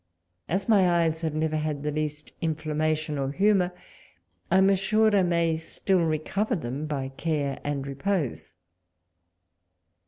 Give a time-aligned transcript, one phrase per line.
[0.49, 3.71] As my eyes have never had the least imflammation or humour,
[4.49, 8.53] I am assured I may still recover them by care and repose.